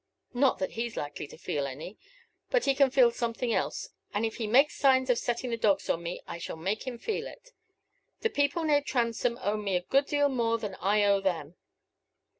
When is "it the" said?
7.27-8.31